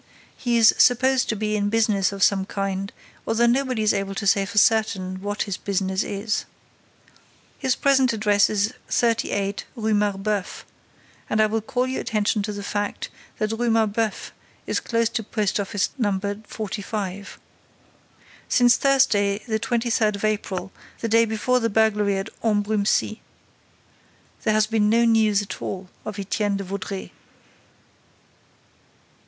He 0.35 0.57
is 0.57 0.73
supposed 0.79 1.29
to 1.29 1.35
be 1.35 1.55
in 1.55 1.69
business 1.69 2.11
of 2.11 2.23
some 2.23 2.43
kind, 2.45 2.91
although 3.27 3.45
nobody 3.45 3.83
is 3.83 3.93
able 3.93 4.15
to 4.15 4.25
say 4.25 4.47
for 4.47 4.57
certain 4.57 5.21
what 5.21 5.43
his 5.43 5.57
business 5.57 6.01
is. 6.01 6.45
His 7.59 7.75
present 7.75 8.11
address 8.11 8.49
is 8.49 8.73
38, 8.89 9.65
Rue 9.75 9.93
Marbeuf; 9.93 10.65
and 11.29 11.39
I 11.39 11.45
will 11.45 11.61
call 11.61 11.85
your 11.85 12.01
attention 12.01 12.41
to 12.41 12.51
the 12.51 12.63
fact 12.63 13.09
that 13.37 13.51
the 13.51 13.55
Rue 13.55 13.69
Marbeuf 13.69 14.31
is 14.65 14.79
close 14.79 15.07
to 15.09 15.21
Post 15.21 15.59
office 15.59 15.91
Number 15.99 16.37
45. 16.47 17.37
Since 18.49 18.77
Thursday 18.77 19.37
the 19.47 19.59
twenty 19.59 19.91
third 19.91 20.15
of 20.15 20.25
April, 20.25 20.71
the 21.01 21.09
day 21.09 21.25
before 21.25 21.59
the 21.59 21.69
burglary 21.69 22.17
at 22.17 22.29
Ambrumésy, 22.41 23.19
there 24.45 24.55
has 24.55 24.65
been 24.65 24.89
no 24.89 25.05
news 25.05 25.43
at 25.43 25.61
all 25.61 25.91
of 26.05 26.15
Étienne 26.15 26.57
de 26.57 26.63
Vaudreix. 26.63 27.11